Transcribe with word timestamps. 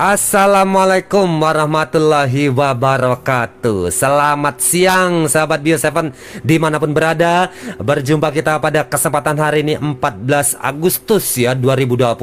Assalamualaikum 0.00 1.28
warahmatullahi 1.44 2.48
wabarakatuh. 2.48 3.92
Selamat 3.92 4.56
siang 4.56 5.28
sahabat 5.28 5.60
Bio 5.60 5.76
7 5.76 6.40
Di 6.40 6.56
mana 6.56 6.80
pun 6.80 6.96
berada. 6.96 7.52
Berjumpa 7.76 8.32
kita 8.32 8.56
pada 8.64 8.88
kesempatan 8.88 9.36
hari 9.36 9.60
ini 9.60 9.76
14 9.76 10.56
Agustus 10.56 11.36
ya 11.36 11.52
2020 11.52 12.16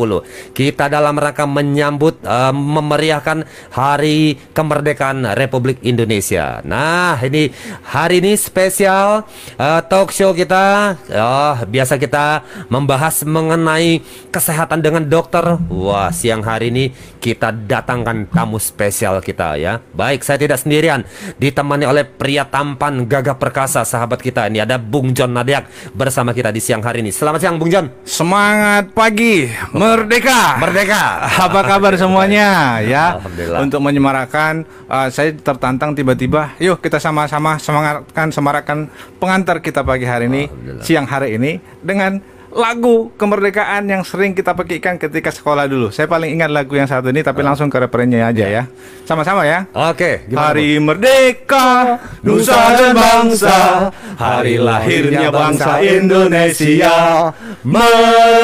Kita 0.58 0.90
dalam 0.90 1.22
rangka 1.22 1.46
menyambut 1.46 2.18
uh, 2.26 2.50
Memeriahkan 2.50 3.46
hari 3.70 4.42
kemerdekaan 4.58 5.38
Republik 5.38 5.78
Indonesia. 5.86 6.66
Nah 6.66 7.22
ini 7.22 7.54
hari 7.86 8.26
ini 8.26 8.34
spesial 8.42 9.22
uh, 9.62 9.86
Talk 9.86 10.10
show 10.10 10.34
kita. 10.34 10.98
Oh, 11.14 11.62
Biasa 11.70 12.02
kita 12.02 12.42
membahas 12.74 13.22
mengenai 13.22 14.02
Kesehatan 14.34 14.82
dengan 14.82 15.06
dokter. 15.06 15.62
Wah 15.70 16.10
siang 16.10 16.42
hari 16.42 16.74
ini 16.74 16.90
kita 17.22 17.67
datangkan 17.68 18.32
tamu 18.32 18.58
spesial 18.58 19.20
kita 19.20 19.60
ya. 19.60 19.84
Baik, 19.92 20.24
saya 20.24 20.40
tidak 20.40 20.64
sendirian, 20.64 21.04
ditemani 21.36 21.84
oleh 21.84 22.08
pria 22.08 22.48
tampan 22.48 23.04
gagah 23.04 23.36
perkasa 23.36 23.84
sahabat 23.84 24.24
kita 24.24 24.48
ini 24.48 24.64
ada 24.64 24.80
Bung 24.80 25.12
John 25.12 25.36
Nadiak 25.36 25.68
bersama 25.92 26.32
kita 26.32 26.50
di 26.56 26.64
siang 26.64 26.80
hari 26.80 27.04
ini. 27.04 27.12
Selamat 27.12 27.44
siang 27.44 27.60
Bung 27.60 27.68
John. 27.68 27.92
Semangat 28.08 28.96
pagi, 28.96 29.52
merdeka. 29.76 30.58
Merdeka. 30.64 31.28
Apa 31.28 31.62
kabar 31.68 31.94
semuanya 32.00 32.80
ya? 32.80 33.20
Alhamdulillah. 33.20 33.60
Untuk 33.60 33.84
menyemarakan 33.84 34.64
uh, 34.88 35.12
saya 35.12 35.36
tertantang 35.36 35.92
tiba-tiba, 35.92 36.56
yuk 36.64 36.80
kita 36.80 37.04
sama-sama 37.04 37.60
semangatkan 37.60 38.32
semarakan 38.32 38.78
pengantar 39.20 39.60
kita 39.60 39.84
pagi 39.84 40.08
hari 40.08 40.32
ini, 40.32 40.48
siang 40.80 41.04
hari 41.04 41.36
ini 41.36 41.60
dengan 41.84 42.37
lagu 42.52 43.12
kemerdekaan 43.20 43.92
yang 43.92 44.04
sering 44.08 44.32
kita 44.32 44.56
pekikan 44.56 44.96
ketika 44.96 45.32
sekolah 45.32 45.68
dulu. 45.68 45.92
Saya 45.92 46.08
paling 46.08 46.32
ingat 46.40 46.48
lagu 46.52 46.76
yang 46.80 46.88
satu 46.88 47.12
ini, 47.12 47.20
tapi 47.24 47.44
langsung 47.44 47.68
ke 47.68 47.76
referennya 47.80 48.28
aja 48.32 48.46
ya. 48.48 48.64
Sama-sama 49.04 49.44
ya. 49.44 49.68
Oke. 49.76 50.28
Hari 50.32 50.80
merdeka, 50.80 52.00
nusa 52.24 52.76
dan 52.80 52.96
bangsa, 52.96 53.92
hari 54.16 54.58
lahirnya 54.60 55.32
bangsa 55.32 55.84
Indonesia. 55.84 57.32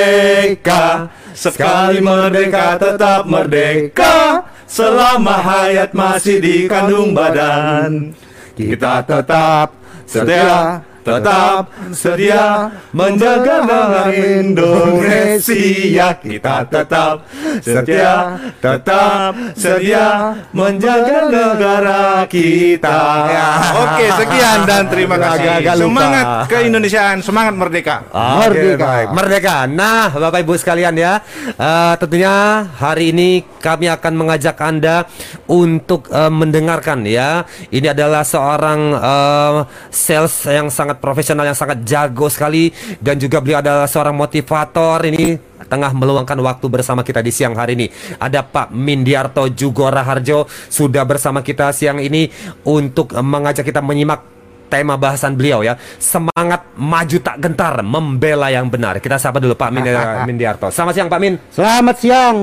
sekali 1.34 1.98
merdeka 1.98 2.78
tetap 2.78 3.26
merdeka, 3.26 4.46
selama 4.70 5.36
hayat 5.42 5.90
masih 5.92 6.38
di 6.40 6.70
kandung 6.70 7.12
badan. 7.12 8.14
Kita 8.52 9.02
tetap 9.02 9.72
setia 10.06 10.91
tetap 11.02 11.62
sedia 11.90 12.70
menjaga 12.94 13.66
negara 13.66 14.04
Indonesia. 14.14 16.08
Kita 16.14 16.62
tetap 16.70 17.26
setia 17.58 18.38
tetap 18.62 19.32
sedia 19.58 20.38
menjaga 20.54 21.18
negara 21.28 22.22
kita. 22.30 23.00
Ya. 23.32 23.48
oke 23.82 24.06
sekian 24.22 24.58
dan 24.66 24.86
terima 24.86 25.16
kasih. 25.18 25.48
agak, 25.58 25.74
agak 25.74 25.74
semangat 25.82 26.24
keindonesiaan 26.46 27.18
semangat 27.22 27.54
merdeka. 27.58 27.96
Ah, 28.14 28.46
merdeka. 28.46 28.86
baik. 28.86 29.06
merdeka. 29.14 29.56
Nah 29.66 30.08
bapak 30.14 30.46
ibu 30.46 30.54
sekalian 30.54 30.94
ya 30.94 31.18
uh, 31.58 31.94
tentunya 31.98 32.66
hari 32.78 33.10
ini 33.14 33.42
kami 33.62 33.90
akan 33.90 34.12
mengajak 34.18 34.56
anda 34.62 35.06
untuk 35.46 36.10
uh, 36.10 36.30
mendengarkan 36.30 37.04
ya. 37.06 37.46
Ini 37.72 37.94
adalah 37.94 38.22
seorang 38.26 38.80
uh, 38.94 39.56
sales 39.88 40.34
yang 40.46 40.68
sangat 40.68 40.91
sangat 40.92 41.00
profesional 41.00 41.44
yang 41.48 41.56
sangat 41.56 41.78
jago 41.88 42.28
sekali 42.28 42.68
dan 43.00 43.16
juga 43.16 43.40
beliau 43.40 43.64
adalah 43.64 43.88
seorang 43.88 44.12
motivator 44.12 45.00
ini 45.08 45.40
tengah 45.64 45.96
meluangkan 45.96 46.36
waktu 46.36 46.68
bersama 46.68 47.00
kita 47.00 47.24
di 47.24 47.32
siang 47.32 47.56
hari 47.56 47.72
ini. 47.80 47.86
Ada 48.20 48.44
Pak 48.44 48.76
Mindiarto 48.76 49.48
Jugora 49.48 50.04
Harjo 50.04 50.44
sudah 50.68 51.08
bersama 51.08 51.40
kita 51.40 51.72
siang 51.72 51.96
ini 51.96 52.28
untuk 52.68 53.16
mengajak 53.16 53.64
kita 53.64 53.80
menyimak 53.80 54.20
tema 54.68 55.00
bahasan 55.00 55.32
beliau 55.32 55.64
ya. 55.64 55.80
Semangat 55.96 56.68
maju 56.76 57.16
tak 57.24 57.40
gentar, 57.40 57.80
membela 57.80 58.52
yang 58.52 58.68
benar. 58.68 59.00
Kita 59.00 59.16
sapa 59.16 59.40
dulu 59.40 59.56
Pak 59.56 59.70
Min 59.72 59.88
Mindiarto. 60.28 60.68
Selamat 60.68 60.92
siang 60.92 61.08
Pak 61.08 61.20
Min. 61.24 61.40
Selamat 61.48 61.96
siang. 61.96 62.36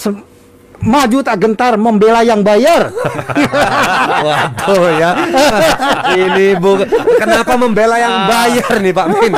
Sem 0.00 0.29
maju 0.80 1.18
tak 1.20 1.36
gentar 1.40 1.76
membela 1.76 2.24
yang 2.24 2.40
bayar. 2.40 2.88
Waduh 4.26 4.86
ya. 4.96 5.10
Ini 6.16 6.56
bu, 6.56 6.80
kenapa 7.20 7.54
membela 7.56 7.96
yang 8.00 8.28
bayar 8.28 8.72
nih 8.80 8.92
Pak 8.92 9.06
Min? 9.12 9.32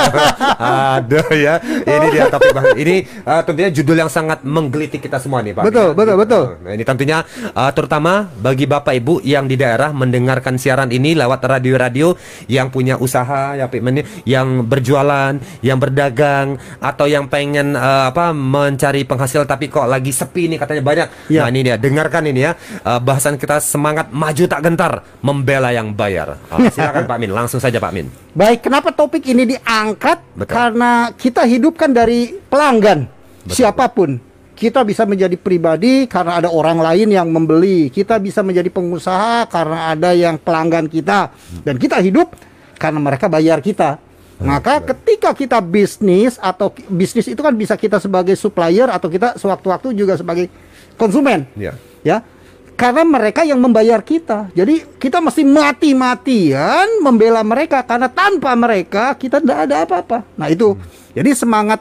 Aduh 0.59 1.31
ya. 1.35 1.59
Ini 1.63 2.07
dia 2.11 2.25
topik 2.31 2.55
bang. 2.55 2.67
Ini 2.79 2.95
uh, 3.27 3.43
tentunya 3.43 3.71
judul 3.75 3.97
yang 4.07 4.11
sangat 4.11 4.47
menggelitik 4.47 5.03
kita 5.03 5.19
semua 5.19 5.43
nih 5.43 5.55
Pak. 5.55 5.67
Betul, 5.67 5.89
Min. 5.93 5.99
betul, 5.99 6.17
betul. 6.23 6.45
Nah, 6.63 6.73
ini 6.75 6.85
tentunya 6.87 7.19
uh, 7.55 7.71
terutama 7.75 8.31
bagi 8.39 8.65
Bapak 8.67 8.95
Ibu 8.95 9.23
yang 9.27 9.51
di 9.51 9.59
daerah 9.59 9.91
mendengarkan 9.91 10.57
siaran 10.57 10.95
ini 10.95 11.19
lewat 11.19 11.43
radio-radio 11.43 12.15
yang 12.47 12.71
punya 12.71 12.99
usaha 12.99 13.59
ya 13.59 13.67
Pak 13.67 13.83
Min, 13.83 14.07
yang 14.27 14.67
berjualan, 14.67 15.37
yang 15.63 15.79
berdagang 15.79 16.59
atau 16.79 17.07
yang 17.11 17.27
pengen 17.27 17.75
uh, 17.75 18.11
apa 18.15 18.31
mencari 18.31 19.03
penghasil 19.03 19.45
tapi 19.47 19.67
kok 19.67 19.91
lagi 19.91 20.15
sepi 20.15 20.47
nih 20.53 20.59
katanya 20.59 20.83
banyak 20.83 21.09
Ya. 21.33 21.49
Nah 21.49 21.51
ini 21.51 21.61
dia, 21.65 21.77
dengarkan 21.81 22.29
ini 22.29 22.45
ya 22.45 22.53
uh, 22.85 23.01
bahasan 23.01 23.41
kita 23.41 23.57
semangat 23.65 24.13
maju 24.13 24.45
tak 24.45 24.61
gentar, 24.61 24.93
membela 25.25 25.73
yang 25.73 25.97
bayar. 25.97 26.37
Uh, 26.53 26.69
silakan 26.75 27.09
Pak 27.09 27.17
Min, 27.17 27.31
langsung 27.33 27.57
saja 27.57 27.81
Pak 27.81 27.93
Min. 27.97 28.13
Baik, 28.37 28.69
kenapa 28.69 28.93
topik 28.93 29.25
ini 29.25 29.57
diangkat? 29.57 30.21
Betul. 30.37 30.53
Karena 30.53 31.09
kita 31.17 31.49
hidupkan 31.49 31.91
dari 31.97 32.37
pelanggan, 32.37 33.09
Betul. 33.49 33.57
siapa 33.57 33.89
pun. 33.89 34.21
Kita 34.53 34.87
bisa 34.87 35.03
menjadi 35.09 35.35
pribadi 35.35 36.07
karena 36.07 36.39
ada 36.39 36.47
orang 36.47 36.79
lain 36.79 37.11
yang 37.11 37.27
membeli. 37.27 37.91
Kita 37.91 38.23
bisa 38.23 38.47
menjadi 38.47 38.71
pengusaha 38.71 39.51
karena 39.51 39.91
ada 39.91 40.15
yang 40.15 40.39
pelanggan 40.39 40.87
kita. 40.87 41.35
Dan 41.67 41.83
kita 41.83 41.99
hidup 41.99 42.31
karena 42.79 43.03
mereka 43.03 43.27
bayar 43.27 43.59
kita. 43.59 43.99
Maka 44.43 44.83
ketika 44.83 45.31
kita 45.33 45.59
bisnis 45.63 46.37
atau 46.43 46.75
bisnis 46.91 47.31
itu 47.31 47.39
kan 47.39 47.55
bisa 47.55 47.79
kita 47.79 48.03
sebagai 48.03 48.35
supplier 48.35 48.91
atau 48.91 49.07
kita 49.07 49.39
sewaktu-waktu 49.39 49.95
juga 49.95 50.19
sebagai 50.19 50.51
konsumen. 50.97 51.49
Ya. 51.57 51.75
Ya. 52.03 52.25
Karena 52.73 53.07
mereka 53.07 53.47
yang 53.47 53.63
membayar 53.63 54.03
kita. 54.03 54.51
Jadi 54.57 54.83
kita 54.99 55.23
mesti 55.23 55.47
mati-matian 55.47 56.99
membela 56.99 57.45
mereka 57.47 57.85
karena 57.87 58.11
tanpa 58.11 58.57
mereka 58.59 59.15
kita 59.15 59.39
tidak 59.39 59.59
ada 59.71 59.87
apa-apa. 59.87 60.19
Nah, 60.35 60.51
itu. 60.51 60.75
Hmm. 60.75 60.83
Jadi 61.13 61.31
semangat 61.37 61.81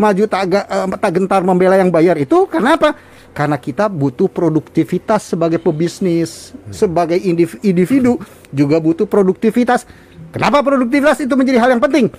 maju 0.00 0.24
tak, 0.24 0.48
uh, 0.48 0.88
tak 0.96 1.12
gentar 1.20 1.44
membela 1.44 1.76
yang 1.76 1.92
bayar 1.92 2.16
itu 2.16 2.48
karena 2.48 2.80
apa? 2.80 2.96
Karena 3.30 3.60
kita 3.60 3.86
butuh 3.86 4.26
produktivitas 4.26 5.30
sebagai 5.30 5.62
pebisnis, 5.62 6.50
hmm. 6.50 6.72
sebagai 6.74 7.18
individu 7.62 8.18
juga 8.50 8.82
butuh 8.82 9.06
produktivitas. 9.06 9.86
Kenapa 10.34 10.66
produktivitas 10.66 11.22
itu 11.22 11.30
menjadi 11.38 11.62
hal 11.62 11.78
yang 11.78 11.82
penting? 11.84 12.10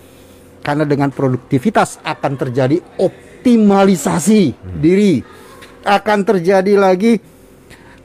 Karena 0.62 0.86
dengan 0.86 1.10
produktivitas 1.10 2.00
akan 2.06 2.38
terjadi 2.38 2.80
optimalisasi 3.02 4.56
hmm. 4.56 4.78
diri 4.80 5.14
akan 5.82 6.18
terjadi 6.26 6.74
lagi 6.78 7.18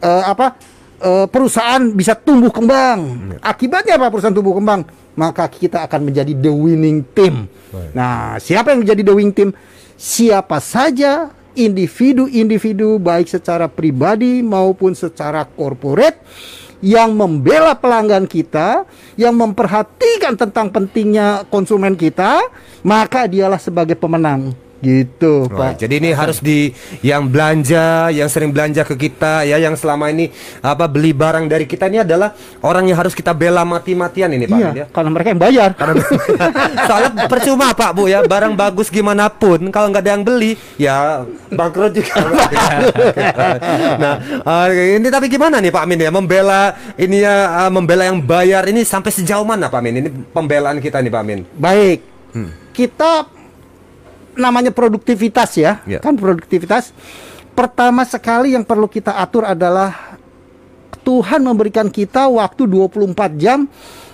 uh, 0.00 0.24
apa 0.28 0.56
uh, 1.00 1.26
perusahaan 1.28 1.82
bisa 1.92 2.16
tumbuh 2.16 2.52
kembang. 2.52 3.32
Akibatnya 3.40 4.00
apa 4.00 4.08
perusahaan 4.12 4.34
tumbuh 4.36 4.56
kembang? 4.56 4.84
Maka 5.16 5.48
kita 5.48 5.88
akan 5.88 6.12
menjadi 6.12 6.32
the 6.36 6.52
winning 6.52 7.00
team. 7.16 7.48
Nah, 7.96 8.36
siapa 8.36 8.72
yang 8.72 8.84
menjadi 8.84 9.00
the 9.00 9.14
winning 9.16 9.36
team? 9.36 9.50
Siapa 9.96 10.60
saja 10.60 11.32
individu-individu 11.56 13.00
baik 13.00 13.32
secara 13.32 13.64
pribadi 13.64 14.44
maupun 14.44 14.92
secara 14.92 15.48
korporat 15.48 16.20
yang 16.84 17.16
membela 17.16 17.72
pelanggan 17.72 18.28
kita, 18.28 18.84
yang 19.16 19.32
memperhatikan 19.32 20.36
tentang 20.36 20.68
pentingnya 20.68 21.48
konsumen 21.48 21.96
kita, 21.96 22.44
maka 22.84 23.24
dialah 23.24 23.56
sebagai 23.56 23.96
pemenang. 23.96 24.52
Gitu, 24.84 25.48
oh, 25.48 25.50
Pak. 25.50 25.80
Jadi 25.80 25.94
ini 26.04 26.10
harus 26.12 26.38
di 26.44 26.68
yang 27.00 27.26
belanja, 27.32 28.12
yang 28.12 28.28
sering 28.28 28.52
belanja 28.52 28.84
ke 28.84 28.94
kita 29.08 29.48
ya, 29.48 29.56
yang 29.56 29.72
selama 29.72 30.12
ini 30.12 30.28
apa 30.60 30.84
beli 30.84 31.16
barang 31.16 31.48
dari 31.48 31.64
kita 31.64 31.88
ini 31.88 32.04
adalah 32.04 32.36
orang 32.60 32.84
yang 32.92 33.00
harus 33.00 33.16
kita 33.16 33.32
bela 33.32 33.64
mati-matian 33.64 34.28
ini, 34.36 34.44
Pak. 34.44 34.58
Iya, 34.60 34.70
ya. 34.76 34.84
karena 34.92 35.10
mereka 35.12 35.28
yang 35.32 35.40
bayar. 35.40 35.70
Karena 35.72 36.04
soalnya 36.88 37.10
percuma, 37.24 37.72
Pak, 37.72 37.90
Bu 37.96 38.04
ya, 38.08 38.20
barang 38.24 38.52
bagus 38.52 38.92
gimana 38.92 39.32
pun 39.32 39.72
kalau 39.72 39.88
nggak 39.88 40.04
ada 40.04 40.10
yang 40.12 40.24
beli, 40.24 40.60
ya 40.76 41.24
bangkrut 41.48 41.92
juga. 41.96 42.14
nah, 44.02 44.14
uh, 44.44 44.68
ini 44.72 45.08
tapi 45.08 45.26
gimana 45.32 45.58
nih 45.60 45.72
Pak 45.72 45.82
Amin 45.82 45.98
ya 46.00 46.10
membela 46.12 46.76
ini 47.00 47.24
ya 47.24 47.66
uh, 47.66 47.70
membela 47.72 48.04
yang 48.06 48.20
bayar 48.20 48.66
ini 48.68 48.84
sampai 48.84 49.10
sejauh 49.12 49.44
mana 49.46 49.72
Pak 49.72 49.80
Amin? 49.80 50.04
Ini 50.04 50.08
pembelaan 50.30 50.78
kita 50.78 51.00
nih 51.00 51.12
Pak 51.12 51.22
Amin. 51.22 51.40
Baik. 51.56 51.98
Hmm. 52.36 52.50
Kita 52.76 53.35
namanya 54.36 54.70
produktivitas 54.70 55.56
ya, 55.56 55.82
yeah. 55.88 55.98
kan 55.98 56.14
produktivitas. 56.14 56.92
Pertama 57.56 58.04
sekali 58.04 58.52
yang 58.52 58.62
perlu 58.62 58.84
kita 58.84 59.16
atur 59.16 59.48
adalah 59.48 60.16
Tuhan 61.00 61.40
memberikan 61.40 61.88
kita 61.88 62.28
waktu 62.28 62.68
24 62.68 63.16
jam 63.40 63.64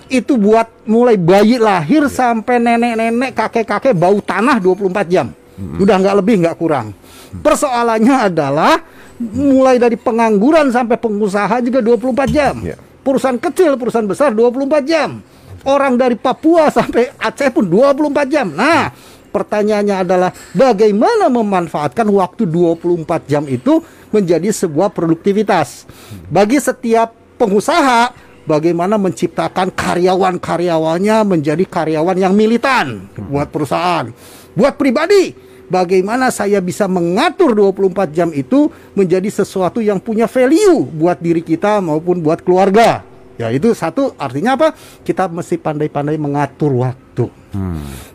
itu 0.07 0.39
buat 0.39 0.87
mulai 0.87 1.19
bayi 1.19 1.59
lahir 1.59 2.07
yeah. 2.07 2.11
sampai 2.11 2.57
nenek-nenek, 2.63 3.35
kakek-kakek 3.35 3.93
bau 3.93 4.17
tanah 4.23 4.57
24 4.63 5.11
jam. 5.11 5.27
Mm 5.29 5.59
-hmm. 5.59 5.83
Udah 5.83 5.95
nggak 5.99 6.15
lebih 6.23 6.35
nggak 6.47 6.57
kurang. 6.57 6.95
Mm. 6.95 7.43
Persoalannya 7.43 8.15
adalah 8.31 8.73
mulai 9.19 9.77
dari 9.77 9.95
pengangguran 9.95 10.73
sampai 10.73 10.97
pengusaha 10.97 11.61
juga 11.61 11.79
24 11.79 12.27
jam. 12.33 12.55
Ya. 12.63 12.77
Perusahaan 13.03 13.39
kecil, 13.39 13.75
perusahaan 13.75 14.07
besar 14.07 14.31
24 14.31 14.83
jam. 14.87 15.19
Orang 15.63 15.95
dari 15.95 16.19
Papua 16.19 16.67
sampai 16.71 17.11
Aceh 17.19 17.51
pun 17.51 17.67
24 17.67 18.27
jam. 18.27 18.47
Nah, 18.51 18.91
pertanyaannya 19.33 19.95
adalah 20.05 20.29
bagaimana 20.53 21.27
memanfaatkan 21.33 22.05
waktu 22.13 22.45
24 22.45 23.25
jam 23.25 23.43
itu 23.49 23.81
menjadi 24.13 24.53
sebuah 24.53 24.93
produktivitas. 24.93 25.89
Bagi 26.29 26.61
setiap 26.61 27.17
pengusaha, 27.41 28.13
bagaimana 28.45 29.01
menciptakan 29.01 29.73
karyawan-karyawannya 29.73 31.17
menjadi 31.25 31.65
karyawan 31.65 32.17
yang 32.21 32.37
militan 32.37 33.09
buat 33.17 33.49
perusahaan. 33.49 34.13
Buat 34.53 34.77
pribadi, 34.77 35.33
bagaimana 35.65 36.29
saya 36.29 36.61
bisa 36.61 36.85
mengatur 36.85 37.57
24 37.57 38.13
jam 38.13 38.29
itu 38.29 38.69
menjadi 38.93 39.27
sesuatu 39.33 39.81
yang 39.81 39.97
punya 39.97 40.29
value 40.29 40.85
buat 40.93 41.17
diri 41.17 41.41
kita 41.41 41.81
maupun 41.81 42.21
buat 42.21 42.45
keluarga. 42.45 43.01
Ya 43.41 43.49
itu 43.49 43.73
satu 43.73 44.13
artinya 44.21 44.53
apa? 44.53 44.77
Kita 45.01 45.25
mesti 45.25 45.57
pandai-pandai 45.57 46.21
mengatur 46.21 46.85
waktu. 46.85 47.02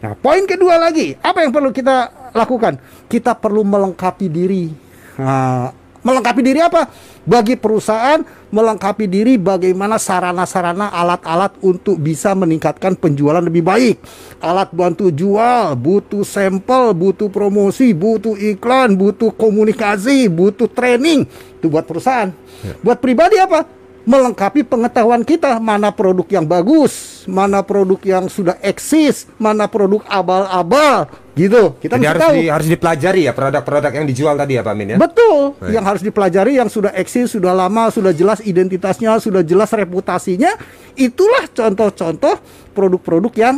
Nah 0.02 0.14
poin 0.18 0.42
kedua 0.44 0.78
lagi, 0.78 1.14
apa 1.22 1.46
yang 1.46 1.54
perlu 1.54 1.70
kita 1.70 2.30
lakukan? 2.34 2.78
Kita 3.06 3.38
perlu 3.38 3.62
melengkapi 3.62 4.26
diri. 4.26 4.70
Nah, 5.18 5.70
melengkapi 6.02 6.40
diri 6.42 6.60
apa? 6.62 6.90
Bagi 7.28 7.60
perusahaan 7.60 8.24
melengkapi 8.48 9.04
diri 9.04 9.36
bagaimana 9.36 10.00
sarana-sarana 10.00 10.88
alat-alat 10.88 11.60
untuk 11.60 12.00
bisa 12.00 12.32
meningkatkan 12.32 12.96
penjualan 12.96 13.44
lebih 13.44 13.60
baik. 13.60 13.96
Alat 14.40 14.72
bantu 14.72 15.12
jual, 15.12 15.76
butuh 15.76 16.24
sampel, 16.24 16.96
butuh 16.96 17.28
promosi, 17.28 17.92
butuh 17.92 18.34
iklan, 18.34 18.96
butuh 18.96 19.34
komunikasi, 19.36 20.30
butuh 20.32 20.70
training. 20.72 21.28
Itu 21.60 21.68
buat 21.68 21.84
perusahaan. 21.84 22.32
Buat 22.80 22.98
pribadi 23.04 23.36
apa? 23.36 23.78
melengkapi 24.08 24.64
pengetahuan 24.64 25.20
kita 25.20 25.60
mana 25.60 25.92
produk 25.92 26.24
yang 26.32 26.48
bagus, 26.48 27.17
mana 27.28 27.60
produk 27.60 28.00
yang 28.00 28.24
sudah 28.32 28.56
eksis, 28.64 29.28
mana 29.36 29.68
produk 29.68 30.00
abal-abal, 30.08 31.12
gitu. 31.36 31.76
Kita 31.76 32.00
Jadi 32.00 32.08
harus 32.08 32.22
tahu. 32.24 32.34
di, 32.34 32.42
harus 32.48 32.68
dipelajari 32.72 33.20
ya 33.28 33.32
produk-produk 33.36 33.92
yang 33.92 34.06
dijual 34.08 34.34
tadi 34.34 34.56
ya 34.56 34.62
Pak 34.64 34.74
Min 34.74 34.96
ya. 34.96 34.98
Betul, 34.98 35.54
Baik. 35.60 35.70
yang 35.76 35.84
harus 35.84 36.02
dipelajari 36.02 36.52
yang 36.56 36.72
sudah 36.72 36.90
eksis, 36.96 37.36
sudah 37.36 37.52
lama, 37.52 37.92
sudah 37.92 38.10
jelas 38.16 38.40
identitasnya, 38.40 39.20
sudah 39.20 39.44
jelas 39.44 39.68
reputasinya. 39.70 40.56
Itulah 40.96 41.46
contoh-contoh 41.52 42.40
produk-produk 42.72 43.32
yang 43.36 43.56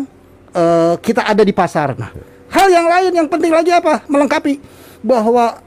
eh, 0.52 0.94
kita 0.98 1.24
ada 1.24 1.46
di 1.46 1.54
pasar. 1.54 1.94
Nah, 1.94 2.10
hal 2.50 2.66
yang 2.68 2.86
lain 2.90 3.12
yang 3.14 3.28
penting 3.30 3.54
lagi 3.54 3.70
apa? 3.70 4.02
Melengkapi 4.10 4.60
bahwa 5.00 5.62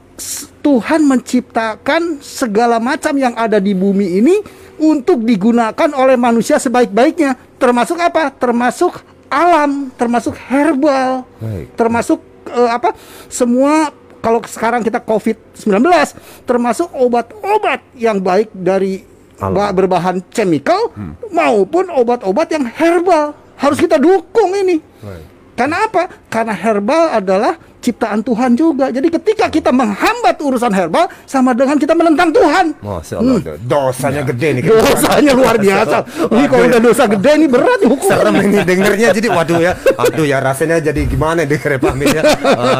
Tuhan 0.62 1.04
menciptakan 1.04 2.22
segala 2.22 2.78
macam 2.78 3.12
yang 3.18 3.34
ada 3.34 3.58
di 3.58 3.74
bumi 3.74 4.22
ini 4.22 4.36
untuk 4.78 5.22
digunakan 5.22 5.90
oleh 5.94 6.16
manusia 6.16 6.56
sebaik-baiknya. 6.56 7.53
Termasuk 7.64 7.96
apa? 7.96 8.28
Termasuk 8.30 8.92
alam, 9.26 9.88
termasuk 9.96 10.36
herbal, 10.38 11.24
Baik. 11.40 11.72
termasuk 11.74 12.20
eh, 12.46 12.70
apa? 12.70 12.92
Semua 13.26 13.88
kalau 14.20 14.40
sekarang 14.40 14.80
kita 14.80 15.00
COVID-19 15.00 15.84
termasuk 16.44 16.92
obat-obat 16.92 17.80
yang 17.92 18.20
baik 18.20 18.52
dari 18.52 19.00
Alam. 19.36 19.52
ba- 19.52 19.72
berbahan 19.72 20.20
chemical 20.28 20.92
maupun 21.28 21.88
obat-obat 21.88 22.48
yang 22.48 22.64
herbal. 22.66 23.32
Harus 23.54 23.80
kita 23.80 23.96
dukung 23.96 24.52
ini. 24.54 24.84
Karena 25.54 25.86
apa? 25.86 26.10
Karena 26.34 26.50
herbal 26.50 27.14
adalah 27.14 27.54
ciptaan 27.84 28.24
Tuhan 28.24 28.56
juga. 28.56 28.88
Jadi 28.88 29.12
ketika 29.12 29.52
kita 29.52 29.68
menghambat 29.68 30.40
urusan 30.40 30.72
herbal 30.72 31.04
sama 31.28 31.52
dengan 31.52 31.76
kita 31.76 31.92
menentang 31.92 32.32
Tuhan. 32.32 32.72
Masya 32.80 33.20
Allah, 33.20 33.36
dosanya 33.60 34.22
gede 34.24 34.48
nih. 34.56 34.62
Hmm. 34.64 34.80
Dosanya 34.80 35.32
luar 35.36 35.56
biasa. 35.60 35.96
Ini 36.32 36.44
kalau 36.48 36.64
udah 36.72 36.80
dosa 36.80 37.04
gede 37.04 37.30
ini 37.36 37.46
berat 37.46 37.80
hukum. 37.84 38.08
Serem 38.08 38.34
ini 38.40 38.58
dengernya 38.64 39.08
jadi 39.12 39.28
waduh 39.28 39.60
ya. 39.60 39.72
Aduh 40.00 40.24
ya 40.24 40.40
rasanya 40.40 40.80
jadi 40.80 41.04
gimana 41.04 41.44
denger 41.44 41.76
Pak 41.76 41.94
ya. 42.08 42.22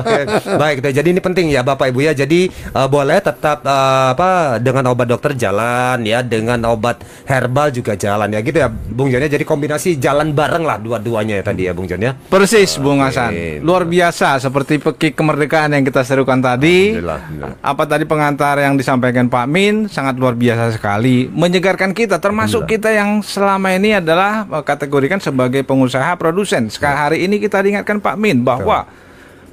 Oke. 0.01 0.21
Baik, 0.57 0.77
deh. 0.81 0.93
jadi 0.97 1.09
ini 1.13 1.21
penting 1.21 1.53
ya 1.53 1.61
Bapak 1.61 1.93
Ibu 1.93 2.01
ya. 2.01 2.17
Jadi 2.17 2.49
eh, 2.49 2.89
boleh 2.89 3.21
tetap 3.21 3.61
eh, 3.61 4.07
apa 4.17 4.57
dengan 4.57 4.89
obat 4.97 5.13
dokter 5.13 5.37
jalan 5.37 6.01
ya, 6.09 6.25
dengan 6.25 6.65
obat 6.65 7.05
herbal 7.29 7.69
juga 7.69 7.93
jalan 7.93 8.33
ya 8.33 8.41
gitu 8.41 8.57
ya 8.57 8.73
Bung 8.73 9.13
Jon 9.13 9.21
ya. 9.21 9.29
Jadi 9.29 9.45
kombinasi 9.45 10.01
jalan 10.01 10.33
bareng 10.33 10.65
lah 10.65 10.81
dua-duanya 10.81 11.43
ya 11.43 11.45
tadi 11.45 11.69
ya 11.69 11.77
Bung 11.77 11.85
Jon 11.85 12.01
ya. 12.01 12.17
Persis 12.17 12.81
Bung. 12.81 12.97
Hasan. 13.05 13.35
Luar 13.61 13.85
biasa 13.89 14.41
seperti 14.41 14.81
pekik 14.81 15.13
kemerdekaan 15.19 15.73
yang 15.75 15.85
kita 15.85 16.05
serukan 16.07 16.39
tadi. 16.39 16.95
Alhamdulillah, 16.95 17.19
alhamdulillah. 17.21 17.59
Apa 17.61 17.83
tadi 17.89 18.05
pengantar 18.05 18.55
yang 18.61 18.75
disampaikan 18.75 19.27
Pak 19.29 19.47
Min 19.49 19.87
sangat 19.87 20.17
luar 20.17 20.35
biasa 20.37 20.75
sekali, 20.75 21.29
menyegarkan 21.29 21.93
kita 21.93 22.19
termasuk 22.19 22.65
kita 22.65 22.91
yang 22.93 23.21
selama 23.25 23.75
ini 23.75 23.99
adalah 23.99 24.47
eh, 24.49 24.65
kategorikan 24.65 25.19
sebagai 25.21 25.63
pengusaha 25.67 26.17
produsen. 26.17 26.73
Sekarang 26.73 27.11
hari 27.11 27.27
ini 27.27 27.43
kita 27.43 27.61
diingatkan 27.61 28.01
Pak 28.01 28.17
Min 28.17 28.41
bahwa 28.41 28.89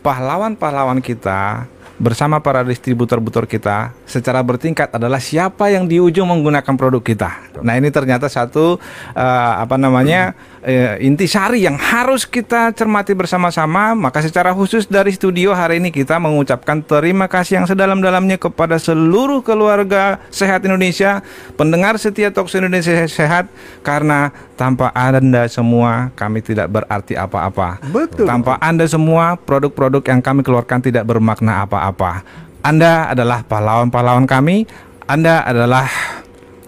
pahlawan-pahlawan 0.01 0.99
kita 0.99 1.69
bersama 2.01 2.41
para 2.41 2.65
distributor-butor 2.65 3.45
kita 3.45 3.93
secara 4.09 4.41
bertingkat 4.41 4.89
adalah 4.89 5.21
siapa 5.21 5.69
yang 5.69 5.85
di 5.85 6.01
ujung 6.01 6.25
menggunakan 6.33 6.73
produk 6.73 6.97
kita. 7.05 7.29
Nah 7.61 7.77
ini 7.77 7.93
ternyata 7.93 8.25
satu 8.25 8.81
eh, 9.13 9.53
apa 9.61 9.77
namanya 9.77 10.33
eh, 10.65 10.97
intisari 11.05 11.61
yang 11.61 11.77
harus 11.77 12.25
kita 12.25 12.73
cermati 12.73 13.13
bersama-sama. 13.13 13.93
Maka 13.93 14.25
secara 14.25 14.49
khusus 14.57 14.89
dari 14.89 15.13
studio 15.13 15.53
hari 15.53 15.77
ini 15.77 15.93
kita 15.93 16.17
mengucapkan 16.17 16.81
terima 16.81 17.29
kasih 17.29 17.61
yang 17.61 17.67
sedalam-dalamnya 17.69 18.41
kepada 18.41 18.81
seluruh 18.81 19.45
keluarga 19.45 20.17
sehat 20.33 20.65
Indonesia, 20.65 21.21
pendengar 21.53 22.01
setia 22.01 22.33
Talks 22.33 22.57
Indonesia 22.57 23.05
Sehat 23.05 23.45
karena 23.85 24.33
tanpa 24.61 24.93
anda 24.93 25.49
semua 25.49 26.13
kami 26.13 26.45
tidak 26.45 26.69
berarti 26.69 27.17
apa-apa. 27.17 27.81
Betul. 27.89 28.29
Tanpa 28.29 28.61
anda 28.61 28.85
semua 28.85 29.33
produk-produk 29.33 30.05
yang 30.05 30.21
kami 30.21 30.45
keluarkan 30.45 30.85
tidak 30.85 31.09
bermakna 31.09 31.65
apa-apa. 31.65 32.21
Anda 32.61 33.09
adalah 33.09 33.41
pahlawan-pahlawan 33.41 34.29
kami. 34.29 34.69
Anda 35.09 35.41
adalah 35.41 35.89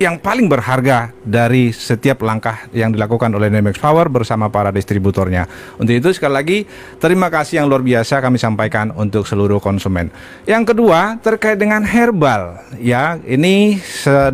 yang 0.03 0.19
paling 0.19 0.51
berharga 0.51 1.15
dari 1.23 1.71
setiap 1.71 2.27
langkah 2.27 2.67
yang 2.75 2.91
dilakukan 2.91 3.31
oleh 3.31 3.47
Nemex 3.47 3.79
Power 3.79 4.11
bersama 4.11 4.51
para 4.51 4.67
distributornya. 4.67 5.47
Untuk 5.79 5.95
itu 5.95 6.11
sekali 6.11 6.33
lagi 6.35 6.57
terima 6.99 7.31
kasih 7.31 7.63
yang 7.63 7.71
luar 7.71 7.79
biasa 7.79 8.19
kami 8.19 8.35
sampaikan 8.35 8.91
untuk 8.99 9.23
seluruh 9.23 9.63
konsumen. 9.63 10.11
Yang 10.43 10.75
kedua 10.75 11.15
terkait 11.23 11.55
dengan 11.55 11.87
herbal 11.87 12.59
ya 12.83 13.15
ini 13.23 13.79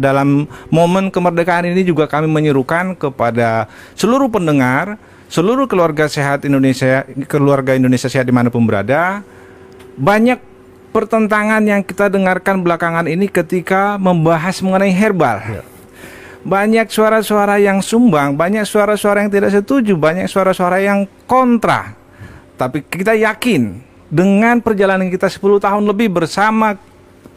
dalam 0.02 0.50
momen 0.74 1.14
kemerdekaan 1.14 1.70
ini 1.70 1.86
juga 1.86 2.10
kami 2.10 2.26
menyerukan 2.26 2.98
kepada 2.98 3.70
seluruh 3.94 4.34
pendengar, 4.34 4.98
seluruh 5.30 5.70
keluarga 5.70 6.10
sehat 6.10 6.50
Indonesia, 6.50 7.06
keluarga 7.30 7.78
Indonesia 7.78 8.10
sehat 8.10 8.26
di 8.26 8.34
mana 8.34 8.50
pun 8.50 8.66
berada, 8.66 9.22
banyak 9.94 10.49
pertentangan 10.90 11.62
yang 11.64 11.82
kita 11.86 12.10
dengarkan 12.10 12.66
belakangan 12.66 13.06
ini 13.06 13.30
ketika 13.30 13.96
membahas 14.02 14.60
mengenai 14.66 14.94
herbal. 14.94 15.62
Banyak 16.40 16.88
suara-suara 16.90 17.60
yang 17.60 17.84
sumbang, 17.84 18.34
banyak 18.34 18.64
suara-suara 18.64 19.22
yang 19.28 19.32
tidak 19.32 19.52
setuju, 19.54 19.94
banyak 20.00 20.26
suara-suara 20.26 20.80
yang 20.82 21.06
kontra. 21.28 21.94
Tapi 22.56 22.84
kita 22.88 23.14
yakin 23.16 23.80
dengan 24.10 24.60
perjalanan 24.60 25.08
kita 25.08 25.30
10 25.30 25.62
tahun 25.62 25.84
lebih 25.86 26.10
bersama 26.10 26.76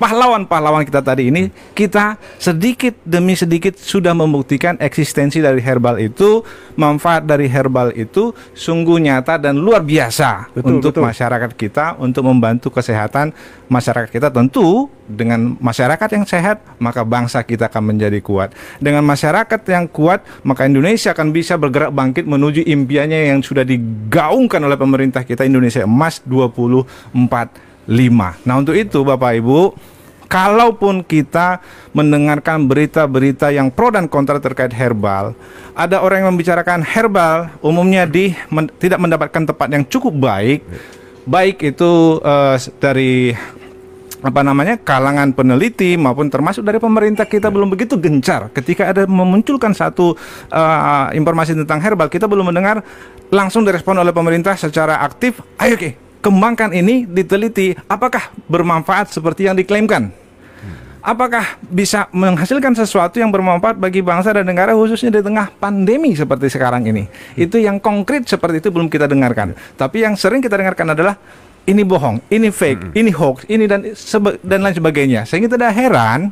pahlawan-pahlawan 0.03 0.83
kita 0.83 0.99
tadi 0.99 1.31
ini, 1.31 1.47
kita 1.79 2.19
sedikit 2.43 2.99
demi 3.07 3.39
sedikit 3.39 3.79
sudah 3.79 4.11
membuktikan 4.11 4.75
eksistensi 4.83 5.39
dari 5.39 5.62
herbal 5.62 6.03
itu, 6.03 6.43
manfaat 6.75 7.23
dari 7.23 7.47
herbal 7.47 7.95
itu 7.95 8.35
sungguh 8.51 8.99
nyata 8.99 9.39
dan 9.39 9.62
luar 9.62 9.87
biasa 9.87 10.51
Betul, 10.59 10.83
untuk 10.83 10.99
betul. 10.99 11.07
masyarakat 11.07 11.51
kita 11.55 11.87
untuk 12.03 12.27
membantu 12.27 12.75
kesehatan 12.75 13.31
masyarakat 13.71 14.11
kita. 14.11 14.35
Tentu 14.35 14.91
dengan 15.07 15.55
masyarakat 15.62 16.09
yang 16.19 16.27
sehat 16.27 16.59
maka 16.83 17.07
bangsa 17.07 17.47
kita 17.47 17.71
akan 17.71 17.95
menjadi 17.95 18.19
kuat. 18.19 18.51
Dengan 18.83 19.07
masyarakat 19.07 19.61
yang 19.71 19.87
kuat 19.87 20.27
maka 20.43 20.67
Indonesia 20.67 21.15
akan 21.15 21.31
bisa 21.31 21.55
bergerak 21.55 21.95
bangkit 21.95 22.27
menuju 22.27 22.67
impiannya 22.67 23.31
yang 23.31 23.39
sudah 23.39 23.62
digaungkan 23.62 24.59
oleh 24.67 24.75
pemerintah 24.75 25.23
kita 25.23 25.47
Indonesia 25.47 25.87
emas 25.87 26.19
2045 27.89 28.47
nah 28.47 28.55
untuk 28.59 28.75
itu 28.75 28.99
Bapak 29.03 29.33
Ibu 29.39 29.61
Kalaupun 30.33 31.05
kita 31.05 31.61
mendengarkan 31.93 32.65
berita-berita 32.65 33.53
yang 33.53 33.69
pro 33.69 33.93
dan 33.93 34.09
kontra 34.09 34.41
terkait 34.41 34.73
herbal, 34.73 35.37
ada 35.77 36.01
orang 36.01 36.25
yang 36.25 36.33
membicarakan 36.33 36.81
herbal 36.81 37.53
umumnya 37.61 38.09
di 38.09 38.33
men- 38.49 38.73
tidak 38.81 38.97
mendapatkan 38.97 39.45
tempat 39.53 39.69
yang 39.69 39.85
cukup 39.85 40.17
baik, 40.17 40.65
baik 41.29 41.61
itu 41.77 42.17
eh, 42.25 42.57
dari 42.81 43.37
apa 44.25 44.41
namanya 44.41 44.81
kalangan 44.81 45.37
peneliti 45.37 46.01
maupun 46.01 46.33
termasuk 46.33 46.65
dari 46.65 46.81
pemerintah 46.81 47.29
kita 47.29 47.53
belum 47.53 47.69
begitu 47.69 48.01
gencar. 48.01 48.49
Ketika 48.57 48.89
ada 48.89 49.05
memunculkan 49.05 49.77
satu 49.77 50.17
eh, 50.49 51.07
informasi 51.12 51.53
tentang 51.61 51.85
herbal 51.85 52.09
kita 52.09 52.25
belum 52.25 52.49
mendengar 52.49 52.81
langsung 53.29 53.69
direspon 53.69 54.01
oleh 54.01 54.17
pemerintah 54.17 54.57
secara 54.57 55.05
aktif 55.05 55.45
ayo 55.61 55.77
oke 55.77 56.12
kembangkan 56.23 56.71
ini 56.73 57.05
diteliti 57.05 57.75
apakah 57.91 58.31
bermanfaat 58.47 59.11
seperti 59.11 59.50
yang 59.50 59.59
diklaimkan 59.59 60.23
apakah 61.02 61.59
bisa 61.67 62.07
menghasilkan 62.14 62.73
sesuatu 62.79 63.19
yang 63.19 63.35
bermanfaat 63.35 63.75
bagi 63.76 64.00
bangsa 64.00 64.31
dan 64.31 64.47
negara 64.47 64.73
khususnya 64.73 65.19
di 65.19 65.21
tengah 65.21 65.50
pandemi 65.59 66.14
seperti 66.14 66.47
sekarang 66.49 66.87
ini. 66.87 67.11
Itu 67.35 67.59
yang 67.59 67.83
konkret 67.83 68.31
seperti 68.31 68.62
itu 68.62 68.71
belum 68.71 68.87
kita 68.87 69.11
dengarkan. 69.11 69.59
Tapi 69.75 70.07
yang 70.07 70.14
sering 70.14 70.38
kita 70.38 70.55
dengarkan 70.55 70.95
adalah 70.95 71.19
ini 71.67 71.83
bohong, 71.83 72.23
ini 72.31 72.49
fake, 72.55 72.95
ini 72.95 73.11
hoax, 73.11 73.47
ini 73.50 73.67
dan 73.67 73.83
dan 74.47 74.59
lain 74.62 74.75
sebagainya. 74.79 75.26
Sehingga 75.26 75.50
tidak 75.50 75.75
heran 75.75 76.31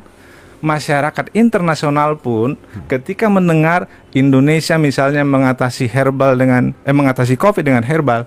masyarakat 0.62 1.32
internasional 1.35 2.20
pun 2.20 2.54
ketika 2.87 3.26
mendengar 3.26 3.88
Indonesia 4.12 4.76
misalnya 4.76 5.25
mengatasi 5.26 5.88
herbal 5.88 6.37
dengan 6.37 6.76
eh 6.87 6.94
mengatasi 6.94 7.35
Covid 7.35 7.66
dengan 7.66 7.82
herbal, 7.82 8.26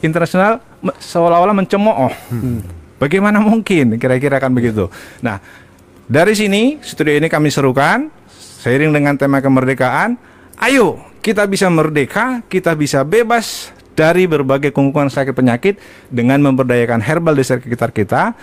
internasional 0.00 0.60
seolah-olah 0.92 1.56
mencemooh. 1.56 2.12
Hmm. 2.28 2.60
Bagaimana 3.00 3.40
mungkin 3.40 3.96
kira-kira 3.96 4.38
akan 4.40 4.52
begitu. 4.54 4.88
Nah, 5.24 5.40
dari 6.04 6.36
sini 6.36 6.78
studio 6.84 7.16
ini 7.16 7.32
kami 7.32 7.48
serukan 7.48 8.12
seiring 8.64 8.92
dengan 8.92 9.16
tema 9.16 9.40
kemerdekaan, 9.40 10.16
ayo 10.60 11.00
kita 11.24 11.48
bisa 11.48 11.68
merdeka, 11.72 12.44
kita 12.48 12.76
bisa 12.76 13.00
bebas 13.04 13.72
dari 13.96 14.28
berbagai 14.28 14.74
kungkungan 14.74 15.08
sakit 15.08 15.32
penyakit 15.32 15.80
dengan 16.12 16.42
memberdayakan 16.44 17.00
herbal 17.00 17.32
di 17.36 17.44
sekitar 17.46 17.94
kita, 17.94 18.36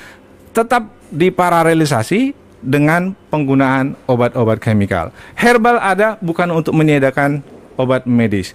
tetap 0.55 0.89
diparalelisasi 1.11 2.33
dengan 2.61 3.17
penggunaan 3.33 3.97
obat-obat 4.05 4.61
chemical. 4.61 5.09
Herbal 5.33 5.81
ada 5.81 6.15
bukan 6.21 6.49
untuk 6.53 6.77
menyediakan 6.77 7.41
obat 7.75 8.05
medis. 8.05 8.53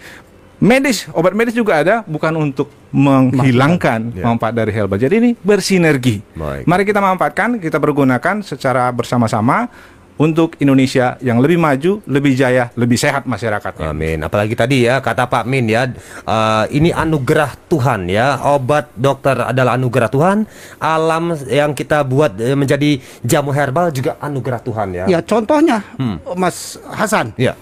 Medis, 0.57 1.05
obat 1.13 1.37
medis 1.37 1.53
juga 1.53 1.85
ada 1.85 2.01
bukan 2.09 2.33
untuk 2.41 2.73
menghilangkan 2.89 4.17
ya. 4.17 4.25
manfaat 4.25 4.57
dari 4.57 4.73
herbal. 4.73 4.97
Jadi 4.97 5.15
ini 5.21 5.31
bersinergi. 5.37 6.25
Baik. 6.33 6.65
Mari 6.65 6.83
kita 6.89 7.01
manfaatkan, 7.05 7.61
kita 7.61 7.77
pergunakan 7.77 8.41
secara 8.41 8.89
bersama-sama 8.89 9.69
untuk 10.17 10.57
Indonesia 10.65 11.21
yang 11.21 11.45
lebih 11.45 11.61
maju, 11.61 12.01
lebih 12.09 12.33
jaya, 12.33 12.73
lebih 12.73 12.97
sehat 12.97 13.29
masyarakatnya. 13.29 13.93
Amin. 13.93 14.19
Apalagi 14.25 14.57
tadi 14.57 14.89
ya 14.89 15.05
kata 15.05 15.29
Pak 15.29 15.45
Min 15.45 15.69
ya, 15.69 15.93
uh, 16.25 16.65
ini 16.73 16.89
anugerah 16.89 17.53
Tuhan 17.69 18.09
ya. 18.09 18.41
Obat 18.57 18.97
dokter 18.97 19.37
adalah 19.37 19.77
anugerah 19.77 20.09
Tuhan. 20.09 20.49
Alam 20.81 21.37
yang 21.53 21.77
kita 21.77 22.01
buat 22.01 22.33
eh, 22.41 22.57
menjadi 22.57 22.97
jamu 23.21 23.53
herbal 23.53 23.93
juga 23.93 24.17
anugerah 24.17 24.61
Tuhan 24.65 24.89
ya. 24.97 25.05
Ya 25.05 25.21
contohnya, 25.21 25.85
hmm. 26.01 26.33
Mas 26.33 26.81
Hasan. 26.97 27.37
Ya. 27.37 27.53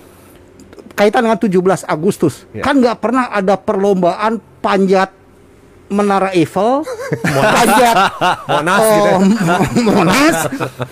Kaitan 0.95 1.27
dengan 1.27 1.39
17 1.43 1.91
Agustus, 1.91 2.47
ya. 2.55 2.63
kan 2.63 2.79
nggak 2.79 3.03
pernah 3.03 3.35
ada 3.35 3.59
perlombaan 3.59 4.39
panjat 4.63 5.11
Menara 5.95 6.35
Eiffel, 6.35 6.83
panjat. 7.23 7.97
Monas, 8.51 8.83
gitu. 8.83 9.11
Ya. 9.15 9.57
Monas, 9.87 10.37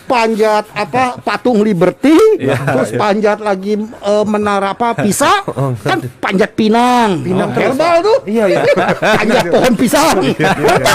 panjat 0.07 0.65
apa? 0.71 1.19
Patung 1.19 1.67
Liberty, 1.67 2.15
ya, 2.39 2.55
terus 2.55 2.95
ya. 2.95 2.99
panjat 3.03 3.39
lagi 3.43 3.75
uh, 4.07 4.23
menara 4.23 4.79
apa? 4.79 4.95
Pisa, 5.03 5.43
oh, 5.51 5.75
kan 5.83 5.99
panjat 6.23 6.55
Pinang, 6.55 7.27
Pinang 7.27 7.51
oh, 7.51 7.59
herbal 7.59 7.95
tuh, 8.07 8.19
iya 8.31 8.45
iya, 8.47 8.63
panjat 9.01 9.45
pohon 9.51 9.75
pisang. 9.75 10.17
Iya, 10.23 10.51
iya, 10.55 10.75
iya. 10.79 10.95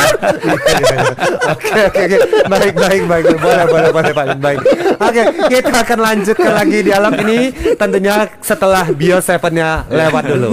Oke 1.47 1.79
oke 1.91 2.01
oke, 2.07 2.17
baik 2.47 2.75
baik 2.75 3.03
baik, 3.09 3.25
boleh 3.37 3.65
boleh 3.67 3.89
boleh 3.91 4.11
pak, 4.15 4.25
baik. 4.39 4.59
Oke, 4.97 5.21
kita 5.51 5.77
akan 5.83 5.99
lanjutkan 5.99 6.51
lagi 6.53 6.77
dialog 6.83 7.13
ini. 7.27 7.39
Tentunya 7.75 8.15
setelah 8.39 8.85
bio 8.91 9.17
sevennya 9.19 9.83
lewat 9.89 10.23
dulu. 10.27 10.51